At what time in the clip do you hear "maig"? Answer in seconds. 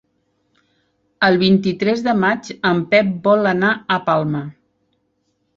2.23-2.49